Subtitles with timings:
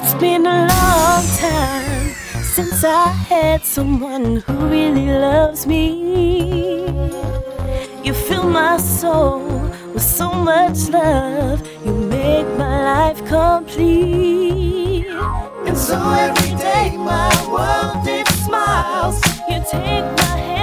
[0.00, 2.14] It's been a long time
[2.54, 6.86] since I had someone who really loves me.
[8.04, 9.40] You fill my soul
[9.92, 15.08] with so much love, you make my life complete.
[15.66, 19.20] And so every day my world it smiles.
[19.50, 20.57] You take my hand.